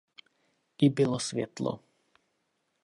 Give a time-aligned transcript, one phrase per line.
[0.77, 1.79] I bylo světlo.